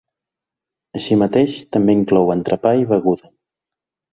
Així 0.99 1.17
mateix, 1.23 1.59
també 1.77 1.97
inclou 1.99 2.33
entrepà 2.37 2.73
i 2.81 2.89
beguda. 2.95 3.35